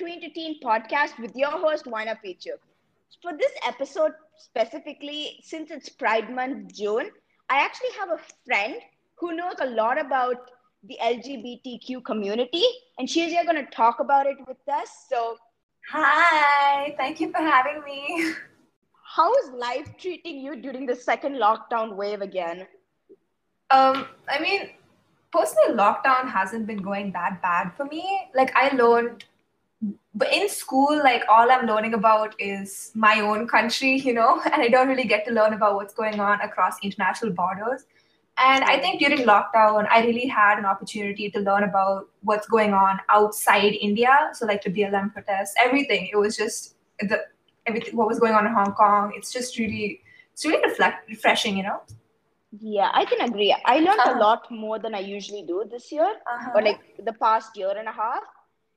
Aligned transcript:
Tween 0.00 0.22
to 0.22 0.30
Teen 0.30 0.58
podcast 0.60 1.18
with 1.20 1.36
your 1.36 1.50
host, 1.50 1.84
Waina 1.84 2.16
Pichu. 2.24 2.52
For 3.20 3.32
this 3.36 3.52
episode 3.68 4.12
specifically, 4.38 5.40
since 5.42 5.70
it's 5.70 5.90
Pride 5.90 6.34
Month, 6.34 6.74
June, 6.74 7.10
I 7.50 7.58
actually 7.58 7.90
have 7.98 8.08
a 8.08 8.20
friend 8.46 8.76
who 9.16 9.36
knows 9.36 9.56
a 9.60 9.66
lot 9.66 10.00
about 10.00 10.36
the 10.84 10.96
LGBTQ 11.02 12.02
community, 12.02 12.64
and 12.98 13.10
she's 13.10 13.30
here 13.30 13.44
going 13.44 13.62
to 13.62 13.70
talk 13.70 14.00
about 14.00 14.24
it 14.26 14.38
with 14.48 14.56
us. 14.72 14.88
So, 15.10 15.36
hi, 15.90 16.94
thank 16.96 17.20
you 17.20 17.30
for 17.30 17.42
having 17.42 17.82
me. 17.84 18.32
How 19.02 19.30
is 19.34 19.50
life 19.50 19.90
treating 19.98 20.40
you 20.40 20.56
during 20.56 20.86
the 20.86 20.96
second 20.96 21.34
lockdown 21.34 21.94
wave 21.94 22.22
again? 22.22 22.66
Um, 23.70 24.06
I 24.30 24.40
mean, 24.40 24.70
personally, 25.30 25.76
lockdown 25.76 26.26
hasn't 26.30 26.66
been 26.66 26.80
going 26.80 27.12
that 27.12 27.42
bad 27.42 27.72
for 27.76 27.84
me. 27.84 28.30
Like, 28.34 28.56
I 28.56 28.74
learned, 28.74 29.26
but 30.14 30.32
in 30.32 30.48
school, 30.48 31.00
like, 31.02 31.24
all 31.28 31.50
I'm 31.50 31.66
learning 31.66 31.94
about 31.94 32.34
is 32.38 32.90
my 32.94 33.20
own 33.20 33.46
country, 33.46 33.96
you 33.96 34.12
know, 34.12 34.40
and 34.52 34.62
I 34.62 34.68
don't 34.68 34.88
really 34.88 35.04
get 35.04 35.24
to 35.26 35.32
learn 35.32 35.54
about 35.54 35.74
what's 35.74 35.94
going 35.94 36.20
on 36.20 36.40
across 36.40 36.76
international 36.82 37.32
borders. 37.32 37.84
And 38.38 38.64
I 38.64 38.78
think 38.78 39.00
during 39.00 39.18
lockdown, 39.26 39.86
I 39.90 40.04
really 40.04 40.26
had 40.26 40.58
an 40.58 40.64
opportunity 40.64 41.30
to 41.30 41.40
learn 41.40 41.64
about 41.64 42.08
what's 42.22 42.46
going 42.48 42.72
on 42.72 42.98
outside 43.10 43.74
India. 43.74 44.30
So, 44.32 44.46
like 44.46 44.62
the 44.62 44.70
BLM 44.70 45.12
protests, 45.12 45.54
everything. 45.58 46.08
It 46.10 46.16
was 46.16 46.36
just 46.36 46.76
the 47.00 47.24
everything, 47.66 47.96
what 47.96 48.08
was 48.08 48.18
going 48.18 48.32
on 48.32 48.46
in 48.46 48.54
Hong 48.54 48.72
Kong. 48.72 49.12
It's 49.14 49.30
just 49.30 49.58
really, 49.58 50.00
it's 50.32 50.46
really 50.46 50.62
reflect, 50.66 51.08
refreshing, 51.10 51.56
you 51.56 51.64
know. 51.64 51.82
Yeah, 52.58 52.90
I 52.94 53.04
can 53.04 53.20
agree. 53.28 53.54
I 53.66 53.76
learned 53.76 54.00
uh-huh. 54.00 54.14
a 54.16 54.18
lot 54.18 54.50
more 54.50 54.78
than 54.78 54.94
I 54.94 55.00
usually 55.00 55.42
do 55.42 55.64
this 55.70 55.92
year, 55.92 56.10
uh-huh. 56.26 56.52
or 56.54 56.62
like 56.62 56.80
the 57.04 57.12
past 57.12 57.56
year 57.56 57.74
and 57.76 57.88
a 57.88 57.92
half. 57.92 58.22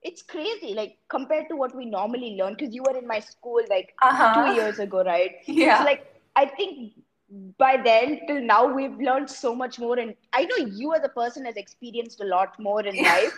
It's 0.03 0.21
crazy, 0.21 0.73
like 0.73 0.97
compared 1.09 1.47
to 1.49 1.55
what 1.55 1.75
we 1.75 1.85
normally 1.85 2.35
learn. 2.39 2.55
Because 2.57 2.73
you 2.73 2.83
were 2.83 2.97
in 2.97 3.07
my 3.07 3.19
school 3.19 3.61
like 3.69 3.93
uh-huh. 4.01 4.33
two 4.33 4.53
years 4.55 4.79
ago, 4.79 5.03
right? 5.03 5.35
Yeah. 5.47 5.79
So, 5.79 5.83
like 5.85 6.05
I 6.35 6.45
think 6.45 6.93
by 7.57 7.77
then 7.77 8.21
till 8.27 8.41
now 8.41 8.65
we've 8.65 8.97
learned 8.99 9.29
so 9.29 9.55
much 9.55 9.79
more, 9.79 9.97
and 9.97 10.13
I 10.33 10.45
know 10.45 10.65
you 10.65 10.93
as 10.93 11.03
a 11.03 11.09
person 11.09 11.45
has 11.45 11.55
experienced 11.55 12.21
a 12.21 12.25
lot 12.25 12.59
more 12.59 12.81
in 12.81 13.01
life. 13.11 13.37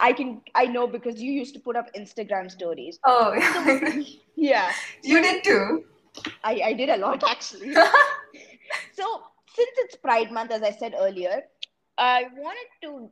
I 0.00 0.12
can 0.12 0.40
I 0.54 0.66
know 0.66 0.86
because 0.86 1.20
you 1.20 1.32
used 1.32 1.54
to 1.54 1.60
put 1.60 1.76
up 1.76 1.92
Instagram 1.94 2.50
stories. 2.50 2.98
Oh, 3.04 3.38
so, 3.54 4.02
yeah. 4.36 4.72
You 5.02 5.22
did 5.22 5.44
too. 5.44 5.84
I, 6.42 6.60
I 6.64 6.72
did 6.72 6.88
a 6.88 6.96
lot 6.96 7.22
actually. 7.28 7.74
so 8.92 9.22
since 9.54 9.70
it's 9.78 9.96
Pride 9.96 10.30
Month, 10.30 10.50
as 10.50 10.62
I 10.62 10.70
said 10.70 10.94
earlier, 10.98 11.42
I 11.98 12.26
wanted 12.36 12.68
to 12.82 13.10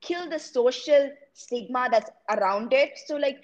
kill 0.00 0.28
the 0.28 0.38
social 0.38 1.10
stigma 1.38 1.88
that's 1.90 2.10
around 2.30 2.72
it. 2.72 2.98
So, 3.06 3.16
like, 3.16 3.42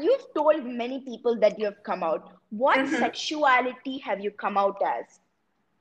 you've 0.00 0.26
told 0.34 0.64
many 0.64 1.00
people 1.00 1.38
that 1.40 1.58
you 1.58 1.64
have 1.64 1.82
come 1.82 2.02
out. 2.02 2.32
What 2.50 2.78
mm-hmm. 2.78 2.96
sexuality 2.96 3.98
have 3.98 4.20
you 4.20 4.30
come 4.30 4.56
out 4.56 4.76
as? 4.84 5.20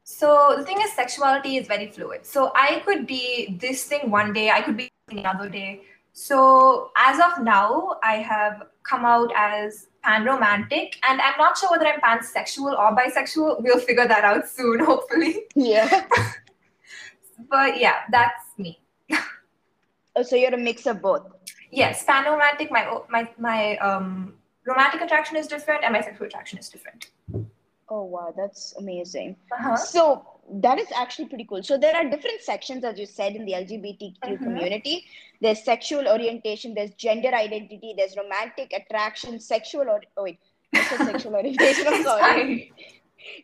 So 0.03 0.53
the 0.58 0.64
thing 0.64 0.80
is, 0.81 0.94
sexuality 0.94 1.58
is 1.58 1.67
very 1.67 1.89
fluid. 1.89 2.25
So 2.25 2.52
I 2.55 2.81
could 2.86 3.08
be 3.08 3.58
this 3.59 3.86
thing 3.86 4.11
one 4.11 4.33
day, 4.33 4.52
I 4.52 4.61
could 4.61 4.77
be 4.77 4.92
the 5.08 5.25
other 5.25 5.50
day. 5.50 5.81
So 6.14 6.92
as 6.95 7.19
of 7.19 7.44
now, 7.44 7.97
I 8.03 8.17
have 8.17 8.67
come 8.83 9.03
out 9.03 9.31
as 9.36 9.88
pan-romantic, 10.03 10.99
and 11.09 11.20
I'm 11.20 11.38
not 11.38 11.58
sure 11.58 11.72
whether 11.72 11.88
I'm 11.88 11.99
pansexual 11.99 12.77
or 12.77 12.95
bisexual. 12.95 13.64
We'll 13.64 13.80
figure 13.80 14.08
that 14.08 14.23
out 14.23 14.47
soon, 14.47 14.86
hopefully. 14.86 15.44
Yeah. 15.55 16.05
but 17.49 17.80
yeah, 17.80 18.03
that's 18.11 18.45
me. 18.59 18.80
Oh, 20.16 20.23
so 20.23 20.35
you're 20.35 20.53
a 20.53 20.58
mix 20.58 20.85
of 20.85 21.02
both. 21.02 21.23
Yes, 21.71 22.03
pan-romantic. 22.05 22.71
My 22.71 22.99
my 23.09 23.30
my 23.38 23.77
um 23.77 24.33
romantic 24.66 25.02
attraction 25.02 25.38
is 25.38 25.47
different, 25.47 25.83
and 25.83 25.94
my 25.94 26.02
sexual 26.02 26.27
attraction 26.27 26.59
is 26.59 26.69
different. 26.69 27.11
Oh 27.89 28.03
wow, 28.03 28.33
that's 28.36 28.73
amazing. 28.77 29.36
Uh-huh. 29.52 29.75
So 29.75 30.25
that 30.61 30.80
is 30.80 30.87
actually 30.95 31.27
pretty 31.27 31.45
cool. 31.45 31.61
So 31.64 31.77
there 31.77 31.95
are 31.95 32.03
different 32.09 32.42
sections, 32.42 32.83
as 32.83 32.98
you 32.99 33.05
said, 33.05 33.36
in 33.36 33.45
the 33.45 33.53
LGBTQ 33.53 34.20
mm-hmm. 34.23 34.43
community. 34.43 35.05
There's 35.42 35.64
sexual 35.64 36.08
orientation, 36.08 36.73
there's 36.73 36.92
gender 36.92 37.30
identity, 37.30 37.93
there's 37.97 38.15
romantic 38.15 38.73
attraction, 38.73 39.39
sexual 39.39 39.89
or 39.89 40.02
oh 40.17 40.23
wait, 40.23 40.39
sexual 40.73 41.36
orientation. 41.42 41.87
I'm 41.87 42.03
sorry. 42.03 42.73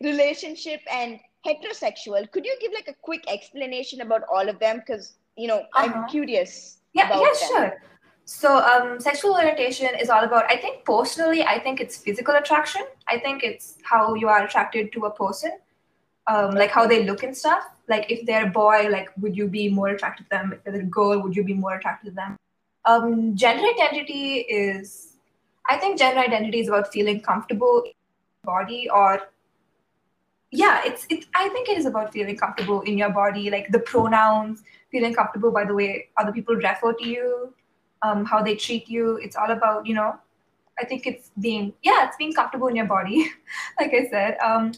Relationship 0.01 0.81
and 0.91 1.19
heterosexual. 1.45 2.29
Could 2.31 2.45
you 2.45 2.57
give 2.61 2.71
like 2.73 2.87
a 2.87 2.95
quick 3.01 3.23
explanation 3.27 4.01
about 4.01 4.21
all 4.31 4.47
of 4.47 4.59
them? 4.59 4.77
Because 4.77 5.15
you 5.37 5.47
know, 5.47 5.59
uh-huh. 5.73 5.91
I'm 5.93 6.09
curious. 6.09 6.77
Yeah, 6.93 7.09
yeah, 7.09 7.17
them. 7.17 7.35
sure. 7.47 7.81
So, 8.25 8.59
um, 8.59 8.99
sexual 8.99 9.33
orientation 9.33 9.89
is 9.99 10.09
all 10.09 10.23
about, 10.23 10.45
I 10.45 10.55
think 10.55 10.85
personally, 10.85 11.43
I 11.43 11.59
think 11.59 11.81
it's 11.81 11.97
physical 11.97 12.35
attraction. 12.35 12.83
I 13.07 13.19
think 13.19 13.43
it's 13.43 13.77
how 13.83 14.13
you 14.13 14.27
are 14.27 14.43
attracted 14.45 14.93
to 14.93 15.05
a 15.05 15.11
person, 15.11 15.51
um, 16.27 16.51
like 16.51 16.69
how 16.69 16.87
they 16.87 17.03
look 17.03 17.23
and 17.23 17.35
stuff. 17.35 17.63
Like 17.87 18.09
if 18.09 18.25
they're 18.25 18.47
a 18.47 18.49
boy, 18.49 18.87
like 18.89 19.09
would 19.17 19.35
you 19.35 19.47
be 19.47 19.69
more 19.69 19.89
attracted 19.89 20.23
to 20.25 20.29
them? 20.29 20.53
If 20.53 20.63
they're 20.63 20.81
a 20.81 20.83
girl, 20.83 21.21
would 21.21 21.35
you 21.35 21.43
be 21.43 21.53
more 21.53 21.75
attracted 21.75 22.11
to 22.11 22.15
them? 22.15 22.37
Um, 22.85 23.35
gender 23.35 23.67
identity 23.67 24.39
is, 24.39 25.17
I 25.69 25.77
think 25.77 25.97
gender 25.97 26.21
identity 26.21 26.59
is 26.59 26.67
about 26.67 26.91
feeling 26.93 27.21
comfortable 27.21 27.83
in 27.85 27.91
your 27.91 28.55
body 28.59 28.89
or 28.89 29.21
yeah, 30.51 30.81
it's 30.85 31.05
it. 31.09 31.25
I 31.33 31.49
think 31.49 31.69
it 31.69 31.77
is 31.77 31.85
about 31.85 32.11
feeling 32.11 32.37
comfortable 32.37 32.81
in 32.81 32.97
your 32.97 33.09
body, 33.09 33.49
like 33.49 33.71
the 33.71 33.79
pronouns, 33.79 34.63
feeling 34.91 35.13
comfortable 35.13 35.51
by 35.51 35.63
the 35.63 35.73
way 35.73 36.09
other 36.17 36.31
people 36.31 36.55
refer 36.55 36.93
to 36.93 37.07
you, 37.07 37.53
um, 38.01 38.25
how 38.25 38.43
they 38.43 38.55
treat 38.55 38.89
you. 38.89 39.15
It's 39.17 39.35
all 39.35 39.49
about, 39.49 39.85
you 39.85 39.95
know, 39.95 40.15
I 40.77 40.85
think 40.85 41.07
it's 41.07 41.31
being, 41.39 41.73
yeah, 41.83 42.05
it's 42.05 42.17
being 42.17 42.33
comfortable 42.33 42.67
in 42.67 42.75
your 42.75 42.85
body, 42.85 43.31
like 43.79 43.93
I 43.93 44.09
said. 44.09 44.37
Um, 44.39 44.73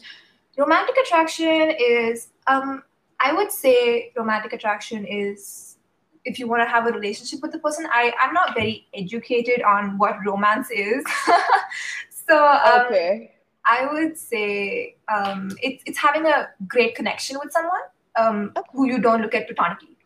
romantic 0.56 0.96
attraction 0.96 1.72
is, 1.78 2.28
um, 2.46 2.84
I 3.18 3.32
would 3.32 3.50
say 3.50 4.12
romantic 4.16 4.52
attraction 4.52 5.04
is 5.04 5.76
if 6.24 6.38
you 6.38 6.48
want 6.48 6.62
to 6.62 6.68
have 6.68 6.86
a 6.86 6.92
relationship 6.92 7.40
with 7.42 7.52
the 7.52 7.58
person. 7.58 7.86
I, 7.90 8.12
I'm 8.20 8.32
not 8.32 8.54
very 8.54 8.86
educated 8.94 9.62
on 9.62 9.98
what 9.98 10.16
romance 10.24 10.70
is. 10.70 11.04
so, 12.28 12.46
um, 12.46 12.86
okay. 12.86 13.33
I 13.66 13.88
would 13.92 14.16
say 14.18 14.96
um, 15.08 15.50
it's, 15.62 15.82
it's 15.86 15.98
having 15.98 16.26
a 16.26 16.48
great 16.68 16.94
connection 16.94 17.38
with 17.42 17.52
someone 17.52 17.80
um, 18.16 18.52
okay. 18.56 18.68
who 18.72 18.86
you 18.86 18.98
don't 18.98 19.22
look 19.22 19.34
at 19.34 19.46
platonically. 19.46 19.96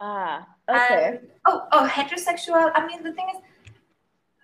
Ah, 0.00 0.46
Okay. 0.68 1.06
And, 1.06 1.18
oh, 1.46 1.66
oh, 1.72 1.88
heterosexual. 1.90 2.72
I 2.74 2.86
mean, 2.86 3.02
the 3.02 3.12
thing 3.12 3.26
is, 3.34 3.42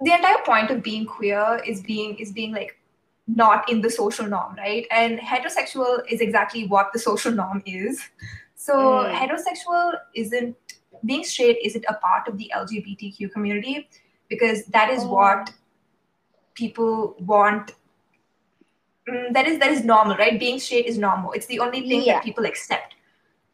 the 0.02 0.12
entire 0.12 0.42
point 0.44 0.70
of 0.70 0.82
being 0.82 1.06
queer 1.06 1.60
is 1.66 1.82
being 1.82 2.16
is 2.18 2.32
being 2.32 2.52
like 2.52 2.78
not 3.26 3.70
in 3.70 3.80
the 3.80 3.90
social 3.90 4.26
norm, 4.26 4.56
right? 4.56 4.86
And 4.90 5.18
heterosexual 5.18 6.00
is 6.10 6.20
exactly 6.20 6.66
what 6.66 6.92
the 6.92 6.98
social 6.98 7.32
norm 7.32 7.62
is. 7.66 8.00
So 8.54 8.74
mm. 8.74 9.14
heterosexual 9.14 9.92
isn't 10.14 10.56
being 11.04 11.24
straight 11.24 11.58
isn't 11.64 11.84
a 11.88 11.94
part 11.94 12.28
of 12.28 12.36
the 12.36 12.50
LGBTQ 12.54 13.32
community 13.32 13.88
because 14.28 14.64
that 14.66 14.90
is 14.90 15.02
oh. 15.04 15.14
what 15.14 15.52
people 16.54 17.14
want. 17.20 17.72
Mm, 19.10 19.32
that 19.34 19.46
is 19.46 19.58
that 19.58 19.70
is 19.70 19.84
normal, 19.84 20.16
right? 20.16 20.38
Being 20.38 20.58
straight 20.58 20.86
is 20.86 20.98
normal. 20.98 21.32
It's 21.32 21.46
the 21.46 21.60
only 21.60 21.80
thing 21.88 22.02
yeah. 22.02 22.14
that 22.14 22.24
people 22.24 22.44
accept. 22.44 22.94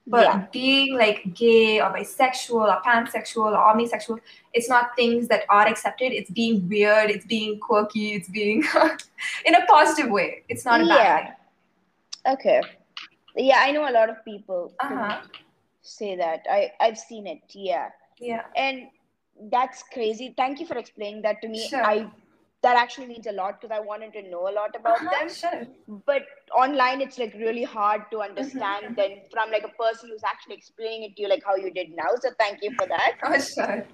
But 0.08 0.24
yeah. 0.24 0.46
being 0.52 0.96
like 0.96 1.34
gay 1.34 1.80
or 1.80 1.90
bisexual 1.90 2.68
or 2.72 2.80
pansexual 2.82 3.50
or 3.50 3.74
omnisexual, 3.74 4.20
it's 4.52 4.68
not 4.68 4.94
things 4.94 5.26
that 5.28 5.44
are 5.50 5.66
accepted. 5.66 6.12
It's 6.12 6.30
being 6.30 6.68
weird. 6.68 7.10
It's 7.10 7.26
being 7.26 7.58
quirky. 7.58 8.12
It's 8.12 8.28
being 8.28 8.62
in 9.44 9.54
a 9.56 9.66
positive 9.66 10.10
way. 10.10 10.44
It's 10.48 10.64
not 10.64 10.80
a 10.80 10.86
bad 10.86 11.24
thing. 11.24 12.34
Okay. 12.34 12.62
Yeah, 13.34 13.58
I 13.58 13.72
know 13.72 13.88
a 13.88 13.90
lot 13.90 14.08
of 14.08 14.24
people 14.24 14.72
uh-huh. 14.78 15.22
say 15.82 16.14
that. 16.16 16.46
I 16.48 16.70
I've 16.80 16.98
seen 16.98 17.26
it. 17.26 17.40
Yeah. 17.50 17.88
Yeah. 18.20 18.42
And 18.54 18.86
that's 19.50 19.82
crazy. 19.92 20.34
Thank 20.36 20.60
you 20.60 20.66
for 20.66 20.78
explaining 20.78 21.22
that 21.22 21.42
to 21.42 21.48
me. 21.48 21.68
Sure. 21.68 21.84
I 21.84 22.08
that 22.62 22.76
actually 22.76 23.06
means 23.06 23.26
a 23.26 23.32
lot 23.32 23.60
because 23.60 23.74
I 23.76 23.80
wanted 23.80 24.12
to 24.14 24.22
know 24.30 24.48
a 24.48 24.52
lot 24.52 24.74
about 24.74 25.00
uh-huh, 25.00 25.10
them. 25.10 25.28
Sure. 25.28 25.66
But 26.06 26.22
online, 26.56 27.00
it's 27.00 27.18
like 27.18 27.34
really 27.34 27.62
hard 27.62 28.02
to 28.10 28.22
understand 28.22 28.86
mm-hmm. 28.86 28.94
than 28.94 29.10
from 29.30 29.50
like 29.50 29.64
a 29.64 29.82
person 29.82 30.10
who's 30.10 30.24
actually 30.24 30.56
explaining 30.56 31.04
it 31.04 31.16
to 31.16 31.22
you 31.22 31.28
like 31.28 31.44
how 31.44 31.56
you 31.56 31.70
did 31.70 31.90
now. 31.90 32.10
So 32.20 32.30
thank 32.38 32.62
you 32.62 32.72
for 32.78 32.86
that. 32.88 33.12
Oh, 33.22 33.38
sure. 33.38 33.86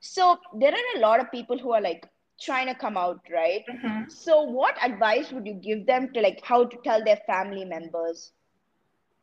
So 0.00 0.38
there 0.58 0.72
are 0.72 0.96
a 0.96 1.00
lot 1.00 1.20
of 1.20 1.30
people 1.30 1.58
who 1.58 1.72
are 1.72 1.80
like 1.80 2.04
trying 2.40 2.66
to 2.66 2.74
come 2.74 2.96
out, 2.96 3.20
right? 3.32 3.62
Mm-hmm. 3.70 4.10
So 4.10 4.42
what 4.42 4.76
advice 4.82 5.30
would 5.30 5.46
you 5.46 5.54
give 5.54 5.86
them 5.86 6.12
to 6.14 6.20
like 6.20 6.40
how 6.42 6.64
to 6.64 6.76
tell 6.82 7.04
their 7.04 7.20
family 7.26 7.64
members? 7.64 8.32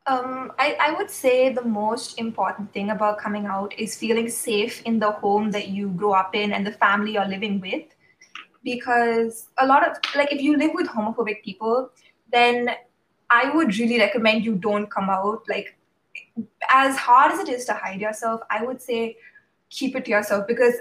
Um, 0.08 0.54
I, 0.58 0.78
I 0.80 0.94
would 0.94 1.12
say 1.12 1.54
the 1.54 1.64
most 1.64 2.18
important 2.18 2.74
thing 2.74 2.92
about 2.92 3.20
coming 3.20 3.46
out 3.46 3.78
is 3.78 3.96
feeling 3.96 4.30
safe 4.30 4.82
in 4.84 5.00
the 5.00 5.12
home 5.12 5.52
that 5.52 5.68
you 5.68 5.90
grow 5.90 6.14
up 6.14 6.34
in 6.34 6.54
and 6.54 6.66
the 6.66 6.72
family 6.72 7.14
you're 7.14 7.28
living 7.28 7.60
with 7.60 7.84
because 8.64 9.48
a 9.58 9.66
lot 9.66 9.88
of 9.88 9.98
like 10.16 10.32
if 10.34 10.42
you 10.42 10.58
live 10.58 10.72
with 10.74 10.88
homophobic 10.88 11.44
people 11.44 11.90
then 12.32 12.70
i 13.30 13.50
would 13.56 13.76
really 13.78 14.00
recommend 14.00 14.44
you 14.44 14.56
don't 14.56 14.92
come 14.92 15.10
out 15.10 15.42
like 15.48 15.76
as 16.70 16.98
hard 16.98 17.32
as 17.32 17.40
it 17.40 17.50
is 17.50 17.66
to 17.66 17.74
hide 17.74 18.02
yourself 18.02 18.42
i 18.50 18.64
would 18.64 18.82
say 18.82 19.16
keep 19.70 19.96
it 19.96 20.06
to 20.06 20.12
yourself 20.12 20.46
because 20.48 20.74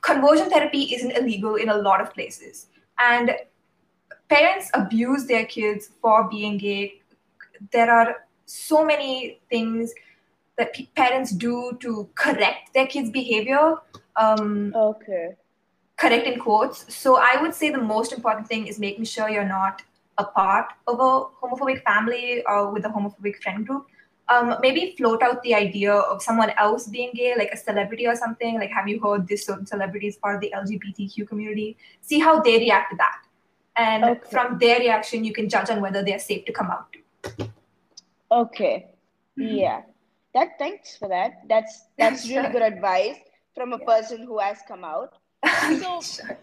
conversion 0.00 0.50
therapy 0.50 0.82
isn't 0.94 1.12
illegal 1.12 1.56
in 1.56 1.68
a 1.68 1.76
lot 1.76 2.00
of 2.00 2.12
places. 2.12 2.66
And 2.98 3.32
parents 4.28 4.70
abuse 4.74 5.26
their 5.26 5.44
kids 5.46 5.90
for 6.00 6.28
being 6.28 6.58
gay. 6.58 7.00
There 7.72 7.90
are 7.90 8.26
so 8.46 8.84
many 8.84 9.40
things 9.50 9.92
that 10.56 10.74
parents 10.94 11.32
do 11.32 11.76
to 11.80 12.08
correct 12.14 12.74
their 12.74 12.86
kids' 12.86 13.10
behavior. 13.10 13.76
Um, 14.16 14.72
Okay. 14.74 15.36
Correct 15.98 16.26
in 16.26 16.38
quotes. 16.38 16.84
So 16.94 17.16
I 17.16 17.40
would 17.42 17.54
say 17.54 17.70
the 17.70 17.78
most 17.82 18.12
important 18.12 18.46
thing 18.48 18.66
is 18.66 18.78
making 18.78 19.04
sure 19.04 19.28
you're 19.28 19.44
not 19.44 19.82
a 20.18 20.24
part 20.24 20.72
of 20.86 21.00
a 21.00 21.24
homophobic 21.40 21.82
family 21.84 22.42
or 22.46 22.72
with 22.72 22.84
a 22.84 22.88
homophobic 22.88 23.42
friend 23.42 23.66
group. 23.66 23.86
Um, 24.30 24.56
maybe 24.60 24.94
float 24.98 25.22
out 25.22 25.42
the 25.42 25.54
idea 25.54 25.92
of 25.94 26.22
someone 26.22 26.50
else 26.58 26.86
being 26.86 27.12
gay, 27.14 27.34
like 27.36 27.50
a 27.50 27.56
celebrity 27.56 28.06
or 28.06 28.14
something. 28.14 28.56
Like, 28.58 28.70
have 28.70 28.86
you 28.86 29.00
heard 29.00 29.26
this 29.26 29.46
certain 29.46 29.64
celebrity 29.66 30.06
is 30.06 30.16
part 30.16 30.34
of 30.34 30.40
the 30.42 30.52
LGBTQ 30.54 31.26
community? 31.26 31.78
See 32.02 32.18
how 32.18 32.40
they 32.40 32.58
react 32.58 32.90
to 32.90 32.96
that. 32.98 33.22
And 33.76 34.04
Okay. 34.04 34.20
from 34.30 34.58
their 34.58 34.80
reaction, 34.80 35.24
you 35.24 35.32
can 35.32 35.48
judge 35.48 35.70
on 35.70 35.80
whether 35.80 36.02
they're 36.02 36.18
safe 36.18 36.44
to 36.44 36.52
come 36.52 36.70
out. 36.70 36.94
Okay. 38.30 38.88
Mm-hmm. 39.38 39.56
Yeah. 39.56 39.82
That 40.34 40.58
thanks 40.58 40.96
for 40.96 41.08
that. 41.08 41.48
That's 41.48 41.86
that's 41.96 42.28
really 42.32 42.50
good 42.50 42.62
advice 42.62 43.16
from 43.54 43.72
a 43.72 43.78
person 43.78 44.24
who 44.26 44.38
has 44.40 44.58
come 44.68 44.84
out. 44.84 45.17
So 45.80 46.00
Sure. 46.00 46.38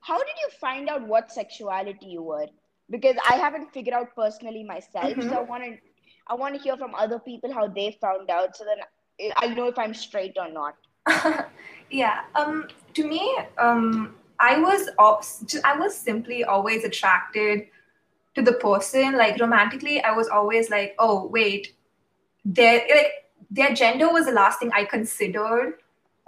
how 0.00 0.18
did 0.18 0.36
you 0.42 0.48
find 0.60 0.88
out 0.88 1.06
what 1.06 1.32
sexuality 1.32 2.06
you 2.06 2.22
were? 2.22 2.46
Because 2.90 3.16
I 3.28 3.34
haven't 3.34 3.72
figured 3.72 3.94
out 3.94 4.14
personally 4.14 4.64
myself. 4.64 5.12
Mhm. 5.12 5.28
So 5.28 5.36
I 5.36 5.42
want 5.42 5.64
to 5.64 5.78
I 6.26 6.34
want 6.34 6.54
to 6.54 6.60
hear 6.60 6.76
from 6.76 6.94
other 6.94 7.18
people 7.18 7.52
how 7.52 7.66
they 7.66 7.96
found 8.00 8.30
out 8.30 8.56
so 8.56 8.64
then 8.64 8.78
I'll 9.36 9.54
know 9.54 9.66
if 9.66 9.78
I'm 9.78 9.94
straight 9.94 10.36
or 10.38 10.48
not. 10.50 10.76
yeah. 11.90 12.20
Um. 12.34 12.68
To 12.94 13.06
me, 13.06 13.36
um, 13.58 14.14
I 14.40 14.58
was 14.58 14.88
I 15.64 15.76
was 15.78 15.96
simply 15.96 16.44
always 16.44 16.84
attracted 16.84 17.66
to 18.34 18.42
the 18.42 18.52
person. 18.52 19.16
Like 19.16 19.40
romantically, 19.40 20.00
I 20.02 20.12
was 20.12 20.28
always 20.28 20.70
like, 20.70 20.94
oh 20.98 21.26
wait, 21.26 21.74
their 22.44 22.80
like 22.94 23.12
their 23.50 23.74
gender 23.74 24.12
was 24.12 24.26
the 24.26 24.32
last 24.32 24.60
thing 24.60 24.70
I 24.74 24.84
considered 24.84 25.74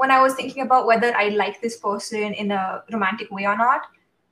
when 0.01 0.11
I 0.11 0.23
was 0.23 0.35
thinking 0.35 0.63
about 0.63 0.87
whether 0.87 1.15
I 1.15 1.29
like 1.29 1.61
this 1.61 1.77
person 1.77 2.33
in 2.33 2.53
a 2.53 2.83
romantic 2.91 3.31
way 3.31 3.45
or 3.47 3.57
not. 3.57 3.83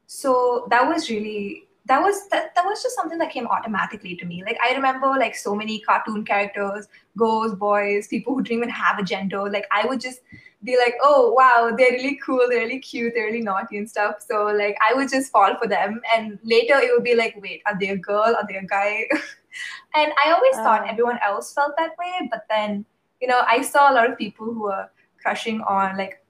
So 0.07 0.67
that 0.71 0.89
was 0.89 1.11
really 1.11 1.65
that 1.85 2.03
was 2.03 2.29
that, 2.31 2.55
that 2.55 2.65
was 2.65 2.83
just 2.83 2.97
something 2.97 3.19
that 3.19 3.31
came 3.31 3.47
automatically 3.47 4.17
to 4.17 4.25
me. 4.25 4.43
Like 4.45 4.59
I 4.65 4.73
remember 4.75 5.09
like 5.09 5.37
so 5.37 5.55
many 5.55 5.81
cartoon 5.81 6.25
characters, 6.25 6.89
girls, 7.19 7.55
boys, 7.55 8.09
people 8.09 8.35
who 8.35 8.43
didn't 8.43 8.59
even 8.59 8.71
have 8.71 8.99
a 8.99 9.03
gender. 9.03 9.43
Like 9.51 9.67
I 9.71 9.85
would 9.87 10.01
just 10.01 10.21
be 10.65 10.79
like, 10.79 10.95
oh 11.03 11.33
wow, 11.35 11.75
they're 11.77 11.93
really 11.93 12.19
cool, 12.25 12.41
they're 12.49 12.61
really 12.67 12.79
cute, 12.79 13.13
they're 13.15 13.27
really 13.27 13.43
naughty 13.43 13.77
and 13.77 13.89
stuff. 13.89 14.25
So 14.27 14.47
like 14.47 14.77
I 14.89 14.95
would 14.95 15.11
just 15.11 15.31
fall 15.31 15.55
for 15.63 15.69
them. 15.69 16.01
And 16.17 16.39
later 16.45 16.77
it 16.77 16.91
would 16.95 17.05
be 17.05 17.15
like, 17.15 17.37
wait, 17.43 17.63
are 17.67 17.79
they 17.79 17.91
a 17.91 17.97
girl? 17.97 18.37
Are 18.39 18.47
they 18.49 18.57
a 18.57 18.65
guy? 18.65 19.05
and 19.95 20.13
I 20.25 20.33
always 20.33 20.57
thought 20.57 20.87
Ah. 20.87 20.93
everyone 20.93 21.19
else 21.23 21.53
felt 21.53 21.77
that 21.77 21.99
way, 21.99 22.29
but 22.31 22.47
then 22.49 22.87
you 23.21 23.29
know 23.29 23.43
I 23.57 23.61
saw 23.61 23.91
a 23.93 23.95
lot 23.99 24.11
of 24.11 24.17
people 24.17 24.47
who 24.47 24.63
were 24.63 24.89
crushing 25.23 25.61
on 25.63 25.97
like 25.97 26.23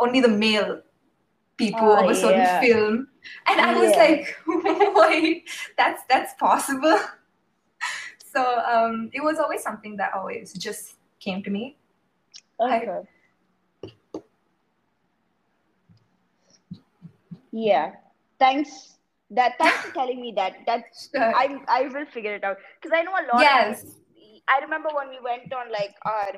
only 0.00 0.20
the 0.20 0.28
male 0.28 0.82
people 1.56 1.78
Ah, 1.92 2.02
of 2.04 2.10
a 2.10 2.14
certain 2.14 2.40
yeah. 2.40 2.60
film, 2.60 3.08
and 3.46 3.60
I 3.60 3.74
was 3.78 3.90
Yeah. 3.92 4.02
like, 4.04 4.36
wait, 4.96 5.48
that's 5.78 6.02
that's 6.08 6.34
possible. 6.34 6.98
so 8.34 8.58
um, 8.66 9.10
it 9.12 9.22
was 9.22 9.38
always 9.38 9.62
something 9.62 9.96
that 9.96 10.12
always 10.14 10.52
just 10.54 10.96
came 11.20 11.42
to 11.44 11.50
me. 11.50 11.76
I- 12.60 12.82
Okay. 12.82 13.08
Yeah. 17.52 17.92
Thanks. 18.38 18.98
That 19.30 19.52
thanks 19.58 19.78
for 19.86 19.92
telling 19.92 20.20
me 20.20 20.32
that. 20.36 20.54
That 20.66 20.84
Sure. 21.14 21.32
I 21.34 21.58
I 21.68 21.82
will 21.88 22.06
figure 22.12 22.34
it 22.34 22.44
out 22.44 22.58
because 22.80 22.96
I 22.96 23.02
know 23.02 23.12
a 23.14 23.24
lot. 23.32 23.40
yes. 23.42 23.82
Of, 23.84 23.90
I 24.48 24.60
remember 24.60 24.90
when 24.94 25.08
we 25.08 25.18
went 25.22 25.52
on 25.52 25.70
like 25.72 25.94
our. 26.04 26.32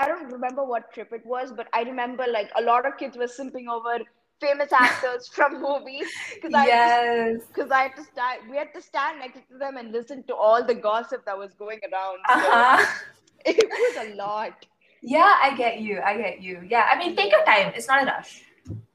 I 0.00 0.08
don't 0.08 0.32
remember 0.32 0.64
what 0.64 0.92
trip 0.92 1.12
it 1.12 1.26
was, 1.26 1.52
but 1.52 1.68
I 1.74 1.82
remember 1.82 2.26
like 2.32 2.50
a 2.56 2.62
lot 2.62 2.86
of 2.86 2.96
kids 2.98 3.16
were 3.16 3.26
simping 3.26 3.68
over 3.68 3.98
famous 4.40 4.72
actors 4.72 5.28
from 5.32 5.60
movies 5.62 6.12
because 6.40 6.54
I 6.54 6.66
Yes. 6.66 7.40
because 7.54 7.70
I 7.70 7.82
had 7.84 7.96
to 7.96 8.04
stand. 8.04 8.50
We 8.50 8.56
had 8.56 8.72
to 8.74 8.82
stand 8.82 9.20
next 9.20 9.40
to 9.50 9.58
them 9.58 9.76
and 9.76 9.92
listen 9.92 10.24
to 10.24 10.34
all 10.34 10.64
the 10.64 10.74
gossip 10.74 11.24
that 11.26 11.38
was 11.38 11.54
going 11.54 11.80
around. 11.92 12.18
So 12.40 12.46
Uh-huh. 12.46 12.86
it 13.44 13.70
was 13.78 13.96
a 14.06 14.14
lot. 14.14 14.66
Yeah, 15.02 15.34
I 15.42 15.56
get 15.56 15.80
you. 15.80 16.00
I 16.00 16.16
get 16.16 16.42
you. 16.42 16.62
Yeah, 16.68 16.88
I 16.92 16.98
mean, 16.98 17.16
take 17.16 17.32
your 17.32 17.44
time. 17.44 17.72
It's 17.74 17.88
not 17.88 18.02
a 18.02 18.06
rush. 18.06 18.42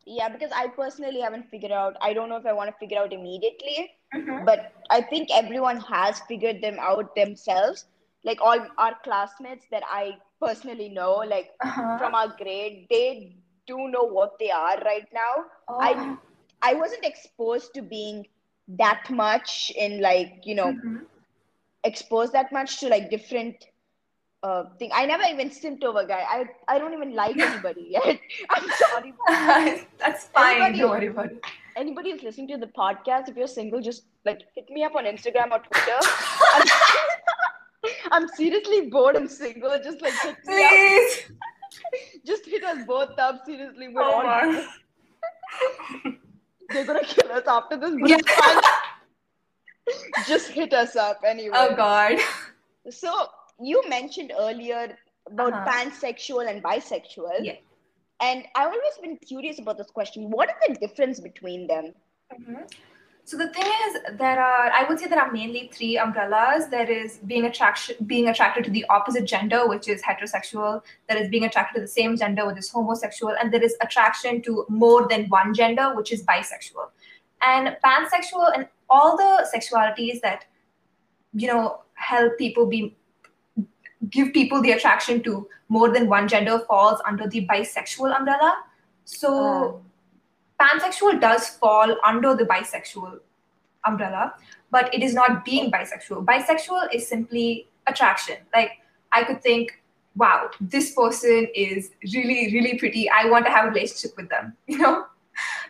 Yeah, 0.05 0.29
because 0.29 0.51
I 0.55 0.67
personally 0.67 1.21
haven't 1.21 1.49
figured 1.49 1.71
out. 1.71 1.95
I 2.01 2.13
don't 2.13 2.29
know 2.29 2.37
if 2.37 2.45
I 2.45 2.53
want 2.53 2.69
to 2.71 2.77
figure 2.77 2.99
out 2.99 3.13
immediately, 3.13 3.93
Mhm. 4.15 4.45
but 4.45 4.73
I 4.89 5.01
think 5.01 5.29
everyone 5.31 5.79
has 5.81 6.21
figured 6.21 6.61
them 6.61 6.77
out 6.79 7.15
themselves. 7.15 7.85
Like 8.25 8.41
all 8.41 8.59
our 8.77 8.95
classmates 9.03 9.65
that 9.71 9.83
I 9.89 10.17
personally 10.43 10.89
know, 10.89 11.11
like 11.33 11.51
Uh-huh. 11.65 11.97
from 11.99 12.15
our 12.21 12.29
grade, 12.43 12.87
they 12.89 13.35
do 13.67 13.77
know 13.95 14.03
what 14.19 14.39
they 14.39 14.51
are 14.51 14.77
right 14.85 15.07
now. 15.23 15.33
Oh. 15.67 15.79
I 15.89 15.91
I 16.61 16.73
wasn't 16.81 17.05
exposed 17.05 17.73
to 17.75 17.81
being 17.95 18.25
that 18.81 19.09
much 19.21 19.71
in 19.85 20.01
like 20.01 20.41
you 20.51 20.55
know 20.59 20.69
Mhm. 20.73 21.05
exposed 21.83 22.33
that 22.33 22.51
much 22.51 22.79
to 22.81 22.89
like 22.93 23.09
different 23.11 23.67
uh 24.47 24.63
thing. 24.79 24.91
I 25.01 25.05
never 25.11 25.27
even 25.33 25.49
simped 25.57 25.83
over 25.91 26.03
guy. 26.13 26.23
I 26.37 26.39
I 26.75 26.79
don't 26.79 26.93
even 26.99 27.13
like 27.19 27.37
anybody 27.49 27.85
yet. 27.97 28.19
I'm 28.57 28.67
sorry. 28.81 29.13
That's 30.05 30.27
fine. 30.39 30.61
Everybody- 30.61 30.79
Don't 30.79 30.89
worry 30.97 31.07
about 31.13 31.31
it. 31.37 31.53
anybody 31.83 32.11
who's 32.11 32.23
listening 32.25 32.47
to 32.49 32.57
the 32.65 32.71
podcast, 32.81 33.29
if 33.33 33.35
you're 33.41 33.53
single, 33.55 33.81
just 33.91 34.03
like 34.31 34.43
hit 34.59 34.69
me 34.79 34.83
up 34.89 34.95
on 34.95 35.05
Instagram 35.13 35.51
or 35.57 35.61
Twitter. 35.69 35.99
I'm, 38.11 38.27
seriously 38.29 38.89
bored 38.89 39.15
and 39.15 39.29
single. 39.29 39.77
Just 39.83 40.01
like 40.01 40.13
hit. 40.21 40.35
Please. 40.43 41.31
Just 42.25 42.45
hit 42.45 42.63
us 42.63 42.85
both 42.85 43.17
up. 43.19 43.41
Seriously, 43.45 43.89
we're 43.89 44.01
Oh 44.01 44.13
all 44.13 44.65
they're 46.69 46.85
gonna 46.85 47.03
kill 47.03 47.31
us 47.31 47.43
after 47.47 47.77
this. 47.77 47.93
Yeah. 48.05 48.17
just 50.27 50.47
hit 50.49 50.73
us 50.73 50.95
up 50.95 51.21
anyway. 51.25 51.55
Oh 51.55 51.75
God. 51.75 52.17
So 52.89 53.27
you 53.61 53.83
mentioned 53.87 54.31
earlier 54.37 54.97
about 55.27 55.53
Uh-huh. 55.53 55.65
pansexual 55.71 56.49
and 56.49 56.63
bisexual. 56.63 57.39
Yeah. 57.41 57.57
And 58.21 58.45
I've 58.55 58.67
always 58.67 58.97
been 59.01 59.17
curious 59.17 59.59
about 59.59 59.77
this 59.77 59.89
question. 59.91 60.29
What 60.31 60.49
is 60.49 60.55
the 60.77 60.87
difference 60.87 61.19
between 61.19 61.67
them? 61.67 61.93
Mhm. 62.33 62.71
So 63.27 63.37
the 63.37 63.47
thing 63.49 63.65
is, 63.65 64.17
there 64.19 64.39
are 64.39 64.69
I 64.71 64.85
would 64.87 64.99
say 64.99 65.07
there 65.07 65.19
are 65.19 65.31
mainly 65.31 65.71
three 65.73 65.97
umbrellas. 65.97 66.67
There 66.69 66.89
is 66.89 67.17
being 67.25 67.45
attraction, 67.45 67.95
being 68.05 68.29
attracted 68.29 68.65
to 68.65 68.69
the 68.69 68.85
opposite 68.89 69.25
gender, 69.25 69.67
which 69.67 69.87
is 69.87 70.03
heterosexual. 70.03 70.83
There 71.09 71.17
is 71.17 71.27
being 71.29 71.43
attracted 71.43 71.79
to 71.79 71.81
the 71.81 71.87
same 71.87 72.15
gender, 72.17 72.45
which 72.45 72.59
is 72.59 72.69
homosexual, 72.69 73.33
and 73.41 73.51
there 73.51 73.63
is 73.63 73.75
attraction 73.81 74.43
to 74.43 74.67
more 74.69 75.07
than 75.07 75.25
one 75.29 75.55
gender, 75.55 75.95
which 75.95 76.13
is 76.13 76.23
bisexual. 76.23 76.89
And 77.41 77.75
pansexual 77.83 78.51
and 78.53 78.67
all 78.91 79.17
the 79.17 79.47
sexualities 79.55 80.21
that 80.21 80.45
you 81.33 81.47
know 81.47 81.79
help 81.95 82.37
people 82.37 82.67
be 82.67 82.95
give 84.11 84.33
people 84.33 84.61
the 84.61 84.73
attraction 84.73 85.23
to 85.23 85.47
more 85.67 85.91
than 85.91 86.07
one 86.09 86.27
gender 86.27 86.59
falls 86.67 87.01
under 87.07 87.27
the 87.27 87.47
bisexual 87.47 88.15
umbrella. 88.15 88.57
So 89.05 89.33
ah. 89.33 89.85
Pansexual 90.65 91.21
does 91.21 91.49
fall 91.49 91.95
under 92.03 92.35
the 92.35 92.45
bisexual 92.45 93.19
umbrella, 93.85 94.33
but 94.71 94.93
it 94.93 95.03
is 95.03 95.13
not 95.13 95.45
being 95.45 95.71
bisexual. 95.71 96.25
Bisexual 96.25 96.93
is 96.93 97.07
simply 97.07 97.67
attraction. 97.87 98.37
Like 98.53 98.71
I 99.11 99.23
could 99.23 99.41
think, 99.41 99.81
wow, 100.15 100.49
this 100.59 100.93
person 100.95 101.47
is 101.53 101.91
really, 102.13 102.51
really 102.53 102.77
pretty. 102.77 103.09
I 103.09 103.29
want 103.29 103.45
to 103.45 103.51
have 103.51 103.65
a 103.65 103.69
relationship 103.69 104.17
with 104.17 104.29
them. 104.29 104.55
You 104.67 104.79
know, 104.79 105.05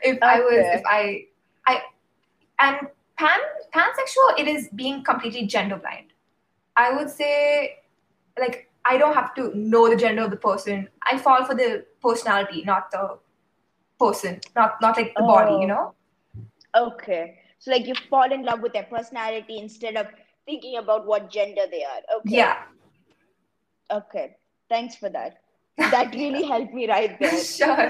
if 0.01 0.21
I 0.21 0.39
was, 0.39 0.63
if 0.77 0.83
I, 0.85 1.25
I, 1.67 1.81
and 2.59 2.87
pan 3.17 3.39
pansexual, 3.73 4.39
it 4.39 4.47
is 4.47 4.69
being 4.75 5.03
completely 5.03 5.47
gender 5.47 5.77
blind. 5.77 6.13
I 6.77 6.91
would 6.95 7.09
say, 7.09 7.77
like 8.39 8.69
I 8.85 8.97
don't 8.97 9.15
have 9.15 9.33
to 9.35 9.51
know 9.57 9.89
the 9.89 9.95
gender 9.95 10.23
of 10.23 10.29
the 10.29 10.37
person. 10.37 10.87
I 11.01 11.17
fall 11.17 11.45
for 11.45 11.55
the 11.55 11.85
personality, 12.01 12.63
not 12.63 12.91
the 12.91 13.17
person, 13.99 14.39
not 14.55 14.81
not 14.81 14.97
like 14.97 15.13
the 15.15 15.23
body, 15.23 15.53
Oh. 15.53 15.61
you 15.61 15.67
know? 15.67 15.93
Oh, 16.73 16.91
okay. 16.93 17.39
So 17.59 17.71
like 17.71 17.87
you 17.87 17.95
fall 18.09 18.31
in 18.31 18.43
love 18.43 18.61
with 18.61 18.73
their 18.73 18.83
personality 18.83 19.57
instead 19.59 19.95
of 19.95 20.07
thinking 20.45 20.77
about 20.77 21.05
what 21.07 21.29
gender 21.31 21.61
they 21.71 21.83
are. 21.83 22.01
Okay. 22.17 22.37
Yeah. 22.37 22.63
Okay. 23.91 24.35
Thanks 24.69 24.95
for 24.95 25.09
that. 25.09 25.37
That 25.77 26.13
really 26.23 26.43
helped 26.43 26.73
me 26.73 26.87
right 26.89 27.17
there. 27.19 27.43
sure. 27.43 27.89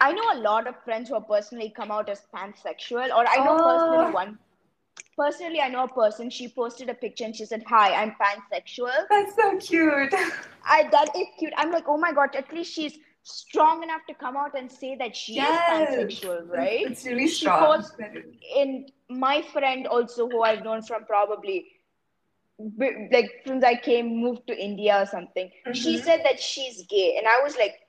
I 0.00 0.12
know 0.12 0.32
a 0.32 0.38
lot 0.40 0.66
of 0.66 0.74
friends 0.84 1.08
who 1.08 1.14
have 1.14 1.28
personally 1.28 1.72
come 1.74 1.90
out 1.90 2.08
as 2.08 2.22
pansexual, 2.34 3.08
or 3.16 3.24
I 3.26 3.36
know 3.44 3.56
Oh. 3.60 3.68
personally 3.70 4.12
one. 4.12 4.38
Personally, 5.16 5.60
I 5.60 5.68
know 5.68 5.84
a 5.84 5.88
person. 5.88 6.28
She 6.30 6.48
posted 6.48 6.88
a 6.88 6.94
picture 6.94 7.24
and 7.24 7.36
she 7.36 7.44
said, 7.44 7.62
"Hi, 7.68 7.94
I'm 7.94 8.14
pansexual." 8.20 9.06
That's 9.10 9.34
so 9.36 9.56
cute. 9.58 10.14
I 10.64 10.88
that 10.90 11.14
is 11.16 11.26
cute. 11.38 11.52
I'm 11.56 11.70
like, 11.70 11.84
oh 11.86 11.96
my 11.98 12.12
god, 12.12 12.34
at 12.36 12.52
least 12.52 12.72
she's 12.74 12.98
strong 13.24 13.82
enough 13.82 14.00
to 14.08 14.14
come 14.14 14.36
out 14.36 14.54
and 14.58 14.70
say 14.70 14.94
that 14.96 15.16
she 15.16 15.34
Yes. 15.34 15.88
is 15.90 15.96
pansexual, 15.96 16.48
right? 16.50 16.86
It's 16.90 17.04
really 17.06 17.28
She 17.28 17.34
strong. 17.44 17.64
posts- 17.76 17.96
and 18.56 18.90
my 19.08 19.42
friend 19.42 19.86
also 19.86 20.28
who 20.28 20.42
I've 20.42 20.64
known 20.64 20.82
from 20.82 21.04
probably 21.04 21.66
like 23.10 23.30
since 23.46 23.64
I 23.64 23.74
came 23.76 24.16
moved 24.16 24.46
to 24.48 24.56
India 24.56 25.00
or 25.02 25.06
something. 25.06 25.50
She 25.72 25.96
Mhm. 25.96 26.04
said 26.04 26.24
that 26.24 26.38
she's 26.40 26.82
gay, 26.86 27.16
and 27.16 27.26
I 27.26 27.40
was 27.42 27.56
like, 27.56 27.80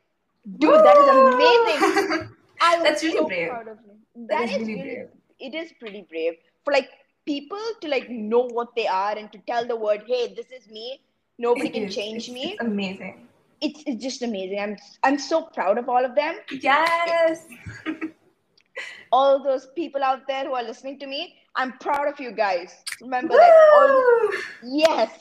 dude, 0.59 0.73
that 0.87 0.97
is 0.97 1.07
amazing. 1.07 2.29
I 2.61 2.75
was 2.77 2.83
That's 2.83 3.03
really 3.03 3.17
so 3.17 3.25
brave. 3.27 3.49
proud 3.49 3.67
of 3.67 3.77
you. 3.85 4.27
That 4.29 4.45
is 4.49 4.51
is 4.61 4.67
really 4.67 4.73
really 4.81 4.95
brave. 4.95 5.09
it 5.39 5.53
is 5.55 5.73
pretty 5.73 6.01
brave 6.03 6.35
for 6.63 6.71
like 6.73 6.89
people 7.25 7.59
to 7.81 7.87
like 7.87 8.09
know 8.09 8.39
what 8.59 8.73
they 8.75 8.87
are 8.87 9.17
and 9.17 9.31
to 9.31 9.39
tell 9.47 9.65
the 9.65 9.75
world, 9.75 10.01
hey, 10.07 10.33
this 10.33 10.49
is 10.51 10.67
me. 10.69 11.01
Nobody 11.37 11.67
It 11.69 11.73
can 11.73 11.83
is. 11.85 11.95
change 11.95 12.29
It's- 12.29 12.33
me. 12.41 12.51
It's 12.53 12.61
amazing. 12.61 13.27
It's, 13.65 13.83
it's 13.85 14.03
just 14.03 14.21
amazing. 14.21 14.59
I'm 14.59 14.75
I'm 15.03 15.17
so 15.17 15.41
proud 15.57 15.77
of 15.77 15.87
all 15.89 16.03
of 16.05 16.15
them. 16.15 16.35
Yes. 16.51 17.47
All 19.11 19.43
those 19.43 19.67
people 19.75 20.03
out 20.03 20.21
there 20.27 20.45
who 20.45 20.53
are 20.53 20.63
listening 20.63 20.97
to 20.99 21.05
me, 21.07 21.35
I'm 21.55 21.73
proud 21.77 22.07
of 22.11 22.19
you 22.19 22.31
guys. 22.31 22.73
Remember 23.01 23.35
that. 23.35 23.51
All, 23.75 24.31
yes. 24.63 25.11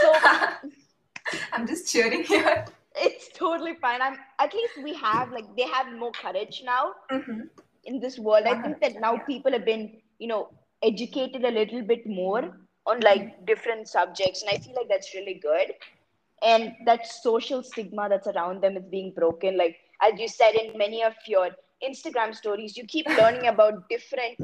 So 0.00 0.12
I'm 1.52 1.66
just 1.66 1.90
cheering 1.92 2.22
here. 2.22 2.64
it's 2.94 3.28
totally 3.34 3.74
fine. 3.80 4.00
I'm 4.00 4.16
at 4.38 4.54
least 4.54 4.74
we 4.84 4.94
have 4.94 5.32
like 5.32 5.48
they 5.56 5.66
have 5.66 5.92
more 6.02 6.12
courage 6.12 6.62
now 6.64 6.92
Mhm. 7.10 7.48
in 7.84 7.98
this 8.00 8.18
world. 8.18 8.46
I 8.46 8.60
think 8.62 8.80
that 8.80 9.00
now 9.00 9.16
people 9.32 9.50
have 9.52 9.64
been, 9.64 9.84
you 10.18 10.28
know, 10.28 10.50
educated 10.82 11.44
a 11.44 11.50
little 11.50 11.82
bit 11.82 12.06
more 12.06 12.42
on 12.86 13.00
like 13.00 13.44
different 13.46 13.88
subjects, 13.88 14.42
and 14.42 14.50
I 14.54 14.58
feel 14.58 14.74
like 14.76 14.88
that's 14.88 15.14
really 15.14 15.34
good. 15.42 15.74
And 16.42 16.72
that 16.86 17.06
social 17.06 17.62
stigma 17.62 18.08
that's 18.08 18.26
around 18.26 18.62
them 18.62 18.76
is 18.76 18.84
being 18.86 19.12
broken. 19.14 19.56
Like 19.56 19.76
as 20.02 20.18
you 20.20 20.28
said 20.28 20.54
in 20.54 20.72
many 20.72 21.02
of 21.02 21.14
your 21.26 21.50
Instagram 21.82 22.34
stories, 22.34 22.76
you 22.76 22.84
keep 22.86 23.06
learning 23.08 23.46
about 23.46 23.88
different 23.88 24.38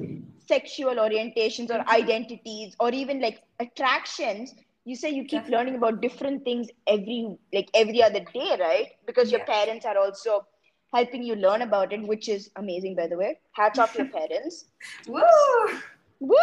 sexual 0.46 0.94
orientations 0.96 1.70
or 1.70 1.82
identities 1.90 2.74
or 2.80 2.90
even 2.90 3.20
like 3.20 3.40
attractions. 3.60 4.54
You 4.84 4.96
say 4.96 5.10
you 5.10 5.24
keep 5.24 5.48
Definitely. 5.48 5.56
learning 5.56 5.76
about 5.76 6.00
different 6.00 6.44
things 6.44 6.68
every 6.86 7.36
like 7.52 7.68
every 7.74 8.02
other 8.02 8.20
day, 8.32 8.56
right? 8.58 8.88
Because 9.06 9.30
your 9.30 9.40
Yes. 9.40 9.48
parents 9.48 9.84
are 9.86 9.98
also 9.98 10.46
helping 10.94 11.22
you 11.22 11.34
learn 11.36 11.62
about 11.62 11.92
it, 11.92 12.06
which 12.06 12.28
is 12.28 12.50
amazing, 12.56 12.96
by 12.96 13.06
the 13.06 13.16
way. 13.16 13.38
Hats 13.52 13.78
off 13.78 13.92
to 13.92 13.98
your 13.98 14.06
parents. 14.08 14.66
Woo! 15.06 15.22
Woo! 16.20 16.36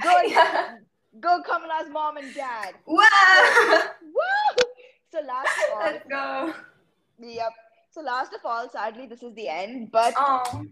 Go, 0.00 0.20
Yeah. 0.28 0.76
go, 1.20 1.42
Kamala's 1.42 1.90
mom 1.90 2.16
and 2.16 2.34
dad. 2.34 2.74
Wow! 2.86 3.82
Woo! 4.02 4.63
So 5.14 5.20
last 5.20 5.46
of 5.46 5.78
all, 5.78 5.92
Let's 5.92 6.08
go. 6.10 6.54
yep. 7.20 7.52
So 7.92 8.00
last 8.00 8.32
of 8.34 8.40
all, 8.44 8.68
sadly, 8.68 9.06
this 9.06 9.22
is 9.22 9.32
the 9.34 9.48
end. 9.48 9.92
But 9.92 10.12
Oh. 10.16 10.66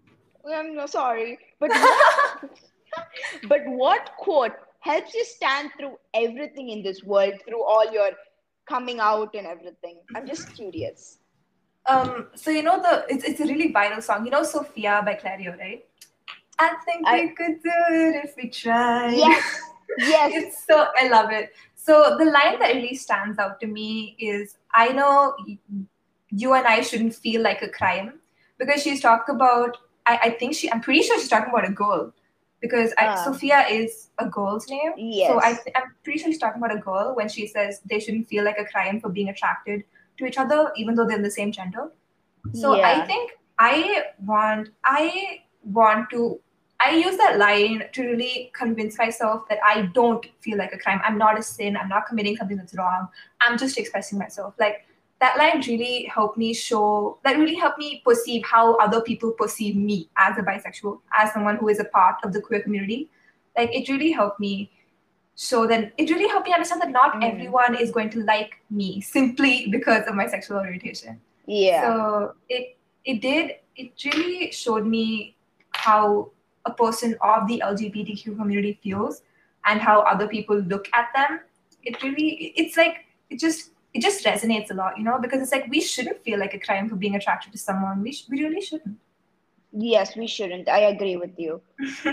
I'm 0.53 0.75
no 0.75 0.87
sorry. 0.87 1.39
But 1.61 1.71
but 3.49 3.61
what 3.67 4.11
quote 4.19 4.51
helps 4.81 5.15
you 5.15 5.25
stand 5.25 5.71
through 5.79 5.97
everything 6.13 6.71
in 6.71 6.83
this 6.83 7.05
world, 7.05 7.35
through 7.47 7.63
all 7.63 7.93
your 7.93 8.11
coming 8.67 8.99
out 8.99 9.33
and 9.37 9.47
everything? 9.47 10.01
I'm 10.17 10.27
just 10.27 10.53
curious. 10.57 11.19
Um, 11.87 12.27
so 12.35 12.51
you 12.51 12.65
know 12.65 12.83
the 12.83 13.05
it's 13.09 13.23
it's 13.23 13.41
a 13.41 13.45
really 13.47 13.73
viral 13.73 14.03
song. 14.03 14.25
You 14.25 14.33
know 14.33 14.43
Sofia 14.43 15.03
by 15.05 15.15
Clairo, 15.15 15.57
right? 15.57 15.85
I 16.59 16.75
think 16.85 17.07
I- 17.07 17.21
we 17.21 17.29
could 17.31 17.63
do 17.63 17.71
it 17.91 18.25
if 18.25 18.35
we 18.37 18.49
try. 18.49 19.13
Yes, 19.15 19.61
yes. 19.99 20.33
it's 20.43 20.67
so 20.67 20.89
I 21.01 21.07
love 21.07 21.31
it. 21.31 21.53
So 21.85 22.17
the 22.19 22.25
line 22.27 22.59
that 22.61 22.75
really 22.75 22.95
stands 22.95 23.39
out 23.39 23.59
to 23.61 23.67
me 23.67 24.17
is 24.19 24.57
I 24.73 24.89
know 24.93 25.35
you 26.31 26.55
and 26.55 26.67
I 26.67 26.81
shouldn't 26.81 27.15
feel 27.15 27.43
like 27.43 27.62
a 27.62 27.69
crime 27.69 28.21
because 28.59 28.83
she's 28.83 29.01
talking 29.01 29.35
about 29.35 29.77
I, 30.07 30.19
I 30.27 30.31
think 30.31 30.55
she 30.55 30.71
I'm 30.71 30.81
pretty 30.81 31.03
sure 31.03 31.19
she's 31.19 31.29
talking 31.29 31.51
about 31.53 31.69
a 31.69 31.73
girl 31.73 32.12
because 32.61 32.93
I, 32.99 33.07
Ah. 33.09 33.17
Sofia 33.25 33.67
is 33.69 34.11
a 34.19 34.27
girl's 34.29 34.69
name. 34.71 34.93
Yes. 34.97 35.31
So 35.31 35.41
I 35.41 35.55
th- 35.55 35.75
I'm 35.77 35.89
pretty 36.05 36.21
sure 36.21 36.31
she's 36.31 36.39
talking 36.39 36.62
about 36.62 36.77
a 36.77 36.81
girl 36.81 37.17
when 37.17 37.29
she 37.29 37.47
says 37.49 37.81
they 37.85 37.99
shouldn't 37.99 38.29
feel 38.29 38.45
like 38.45 38.59
a 38.59 38.65
crime 38.65 39.01
for 39.01 39.09
being 39.09 39.29
attracted 39.29 39.83
to 40.19 40.27
each 40.27 40.39
other 40.39 40.71
even 40.77 40.95
though 40.95 41.07
they're 41.07 41.17
in 41.17 41.23
the 41.31 41.37
same 41.41 41.51
gender. 41.51 41.91
So 42.53 42.75
I 42.87 43.07
think 43.07 43.33
I 43.59 44.05
want 44.25 44.69
I 44.85 45.41
want 45.65 46.11
to 46.11 46.41
I 46.85 46.91
use 46.97 47.17
that 47.19 47.39
line 47.39 47.85
to 47.93 48.03
really 48.03 48.51
convince 48.55 48.99
myself 48.99 49.49
that 49.49 49.59
I 49.65 49.83
don't 49.95 50.25
feel 50.41 50.59
like 50.59 50.73
a 50.73 50.79
crime. 50.79 51.01
I'm 51.05 51.19
not 51.19 51.39
a 51.39 51.43
sin. 51.43 51.77
I'm 51.77 51.89
not 51.89 52.07
committing 52.07 52.37
something 52.37 52.57
that's 52.57 52.75
wrong. 52.75 53.09
I'm 53.41 53.57
just 53.59 53.79
expressing 53.79 54.19
myself. 54.19 54.55
Like 54.59 54.87
that 55.21 55.37
line 55.39 55.62
really 55.69 56.05
helped 56.12 56.37
me 56.37 56.53
show 56.53 57.19
that 57.25 57.37
really 57.39 57.55
helped 57.55 57.79
me 57.79 58.03
perceive 58.05 58.43
how 58.45 58.75
other 58.77 59.01
people 59.01 59.31
perceive 59.33 59.77
me 59.77 60.09
as 60.17 60.37
a 60.39 60.43
bisexual, 60.43 61.01
as 61.17 61.33
someone 61.33 61.57
who 61.57 61.69
is 61.69 61.79
a 61.79 61.85
part 61.85 62.17
of 62.25 62.33
the 62.33 62.41
queer 62.41 62.61
community. 62.62 63.09
Like 63.57 63.71
it 63.73 63.89
really 63.89 64.11
helped 64.11 64.41
me 64.41 64.71
show 65.37 65.67
that 65.67 65.93
it 65.97 66.11
really 66.11 66.29
helped 66.29 66.47
me 66.47 66.53
understand 66.53 66.81
that 66.83 66.91
not 66.91 67.15
Mm. 67.15 67.31
everyone 67.33 67.75
is 67.77 67.91
going 67.91 68.11
to 68.11 68.25
like 68.25 68.53
me 68.71 69.01
simply 69.01 69.69
because 69.71 70.07
of 70.07 70.15
my 70.15 70.27
sexual 70.27 70.59
orientation. 70.59 71.21
yeah. 71.47 71.83
So 71.83 72.35
it 72.49 72.77
it 73.05 73.21
did 73.23 73.53
it 73.77 73.93
really 74.05 74.51
showed 74.51 74.87
me 74.87 75.37
how 75.71 76.31
a 76.64 76.73
person 76.73 77.16
of 77.21 77.47
the 77.49 77.62
LGBTQ 77.64 78.37
community 78.37 78.78
feels 78.83 79.23
and 79.66 79.81
how 79.81 80.00
other 80.02 80.28
people 80.28 80.57
look 80.57 80.88
at 80.95 81.09
them. 81.14 81.40
It 81.83 82.02
really 82.02 82.52
it's 82.57 82.76
like 82.76 83.04
it 83.31 83.38
just 83.38 83.71
it 83.95 84.00
just 84.00 84.25
resonates 84.25 84.71
a 84.71 84.75
lot, 84.75 84.97
you 84.97 85.04
know, 85.04 85.19
because 85.21 85.42
it's 85.42 85.52
like 85.52 85.66
we 85.69 85.81
shouldn't 85.81 86.23
feel 86.23 86.38
like 86.38 86.54
a 86.54 86.59
crime 86.59 86.88
for 86.88 86.97
being 86.97 87.16
attracted 87.16 87.52
to 87.52 87.59
someone. 87.59 88.02
We 88.02 88.12
sh- 88.12 88.26
we 88.28 88.42
really 88.42 88.61
shouldn't. 88.61 88.99
Yes, 89.73 90.16
we 90.16 90.26
shouldn't. 90.26 90.69
I 90.69 90.81
agree 90.81 91.16
with 91.16 91.38
you. 91.38 91.61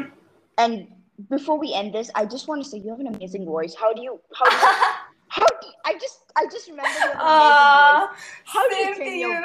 and 0.57 0.87
before 1.29 1.59
we 1.59 1.73
end 1.73 1.93
this, 1.93 2.09
I 2.15 2.25
just 2.25 2.47
want 2.47 2.63
to 2.63 2.69
say 2.69 2.77
you 2.77 2.89
have 2.89 2.99
an 2.99 3.07
amazing 3.07 3.45
voice. 3.45 3.75
How 3.75 3.93
do 3.93 4.01
you? 4.01 4.19
How 4.33 4.45
do 4.45 4.55
you, 4.55 4.61
how 5.27 5.45
do 5.45 5.67
I 5.85 5.93
just 5.93 6.19
I 6.35 6.45
just 6.45 6.69
remember 6.69 6.89
you 6.89 7.11
an 7.11 7.17
amazing 7.19 8.07
voice. 8.07 8.19
How 8.45 8.69
do 8.69 8.75
you 8.75 8.95
train 8.95 9.19
your? 9.19 9.43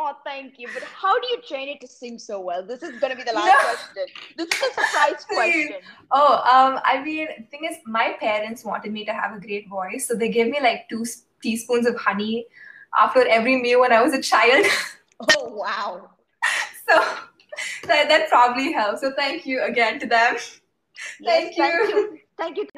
Oh, 0.00 0.12
thank 0.24 0.60
you. 0.60 0.68
But 0.72 0.84
how 0.84 1.18
do 1.18 1.26
you 1.26 1.38
train 1.42 1.68
it 1.68 1.80
to 1.80 1.88
sing 1.88 2.20
so 2.20 2.38
well? 2.40 2.64
This 2.64 2.84
is 2.84 3.00
gonna 3.00 3.16
be 3.16 3.24
the 3.24 3.32
last 3.38 3.46
No. 3.46 3.58
question. 3.58 4.04
This 4.36 4.46
is 4.46 4.62
a 4.62 4.74
surprise 4.74 5.24
question. 5.28 5.80
Oh, 6.12 6.34
um, 6.36 6.80
I 6.84 7.02
mean, 7.02 7.26
thing 7.50 7.64
is, 7.68 7.78
my 7.84 8.14
parents 8.20 8.64
wanted 8.64 8.92
me 8.92 9.04
to 9.06 9.12
have 9.12 9.34
a 9.36 9.40
great 9.40 9.68
voice, 9.68 10.06
so 10.06 10.14
they 10.14 10.28
gave 10.28 10.50
me 10.52 10.60
like 10.60 10.88
two 10.88 11.04
teaspoons 11.42 11.84
of 11.86 11.96
honey 11.96 12.46
after 12.96 13.26
every 13.26 13.60
meal 13.60 13.80
when 13.80 13.92
I 13.92 14.00
was 14.02 14.14
a 14.14 14.22
child. 14.22 14.64
Oh 15.36 15.48
wow. 15.52 16.10
so 16.88 16.94
that, 17.88 18.08
that 18.08 18.28
probably 18.28 18.70
helps. 18.70 19.00
So 19.00 19.12
thank 19.16 19.44
you 19.46 19.60
again 19.64 19.98
to 19.98 20.06
them. 20.06 20.36
Yes, 20.36 20.54
Thank 21.26 21.56
thank 21.56 21.88
you. 21.90 21.96
you. 21.96 22.18
Thank 22.38 22.56
you. 22.56 22.68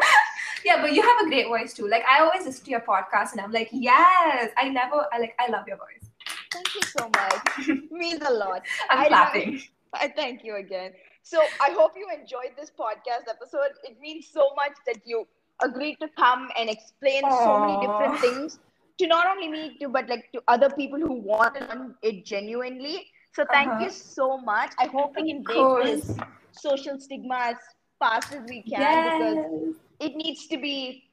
Yeah, 0.64 0.80
but 0.80 0.94
you 0.94 1.02
have 1.02 1.26
a 1.26 1.28
great 1.28 1.48
voice 1.48 1.74
too. 1.74 1.86
Like 1.86 2.02
I 2.06 2.20
always 2.20 2.46
listen 2.46 2.64
to 2.64 2.70
your 2.70 2.80
podcast, 2.80 3.32
and 3.32 3.42
I'm 3.42 3.52
like, 3.52 3.68
yes, 3.72 4.50
I 4.56 4.70
never, 4.70 5.06
I 5.12 5.18
like, 5.18 5.34
I 5.38 5.50
love 5.50 5.68
your 5.68 5.76
voice. 5.76 6.10
Thank 6.52 6.75
you 6.75 6.83
so 6.83 7.09
much. 7.14 7.69
Means 7.90 8.23
a 8.26 8.33
lot. 8.33 8.62
I'm 8.90 8.99
I 9.00 9.09
clapping. 9.09 9.62
I 9.95 10.09
thank 10.09 10.45
you 10.45 10.57
again. 10.57 10.92
So 11.23 11.40
I 11.61 11.71
hope 11.71 11.92
you 11.97 12.07
enjoyed 12.12 12.52
this 12.59 12.71
podcast 12.78 13.28
episode. 13.28 13.73
It 13.85 14.00
means 14.00 14.26
so 14.33 14.50
much 14.57 14.73
that 14.87 15.00
you 15.04 15.26
agreed 15.62 15.97
to 16.00 16.09
come 16.16 16.49
and 16.59 16.69
explain 16.71 17.23
so 17.23 17.61
many 17.61 17.78
different 17.87 18.19
things 18.21 18.59
to 18.99 19.07
not 19.07 19.26
only 19.26 19.49
me 19.49 19.76
to 19.80 19.88
but 19.88 20.09
like 20.09 20.30
to 20.33 20.42
other 20.49 20.71
people 20.71 20.99
who 20.99 21.14
want 21.14 21.54
to 21.57 21.66
learn 21.66 21.95
it 22.02 22.25
genuinely. 22.25 23.07
So 23.33 23.45
thank 23.52 23.71
Uh-huh. 23.71 23.85
you 23.85 23.90
so 23.90 24.38
much. 24.38 24.73
I 24.78 24.87
hope 24.87 25.14
we 25.16 25.28
can 25.33 25.42
break 25.42 25.85
this 25.85 26.16
social 26.52 26.99
stigma 26.99 27.38
as 27.52 27.57
fast 27.99 28.33
as 28.35 28.42
we 28.49 28.62
can 28.62 29.04
because 29.11 29.75
it 30.00 30.16
needs 30.16 30.47
to 30.49 30.57
be 30.59 31.04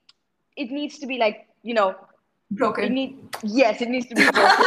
it 0.55 0.71
needs 0.71 0.97
to 0.99 1.05
be 1.05 1.17
like 1.17 1.47
you 1.63 1.73
know 1.75 1.89
it 1.91 1.97
Broken. 2.51 2.93
need 2.93 3.17
yes 3.43 3.81
it 3.81 3.89
needs 3.89 4.07
to 4.07 4.15
be 4.15 4.23
broken. 4.31 4.65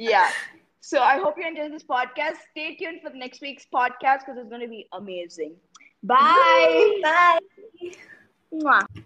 Yeah. 0.00 0.30
So 0.80 1.02
i 1.02 1.18
hope 1.18 1.34
you 1.36 1.46
enjoyed 1.46 1.72
this 1.72 1.84
podcast. 1.84 2.36
Stay 2.50 2.74
tuned 2.76 3.00
for 3.02 3.10
the 3.10 3.18
next 3.18 3.40
week's 3.42 3.66
podcast 3.72 4.20
because 4.20 4.38
it's 4.38 4.48
going 4.48 4.62
to 4.62 4.68
be 4.68 4.86
amazing. 4.92 5.56
Bye. 6.02 7.00
Bye. 7.02 7.38
Mwah. 8.52 9.04